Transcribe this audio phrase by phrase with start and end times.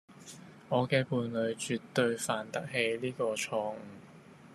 [0.69, 3.75] 我嘅伴侶絕對犯得起呢個錯誤